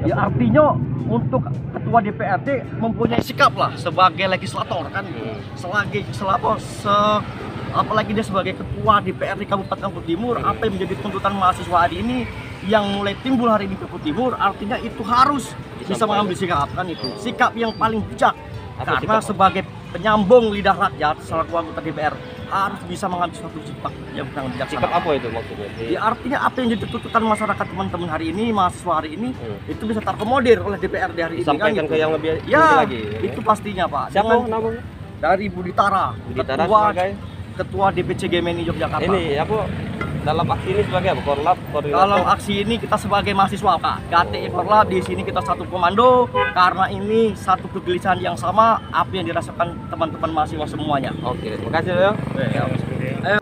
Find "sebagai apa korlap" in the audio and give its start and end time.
40.84-41.56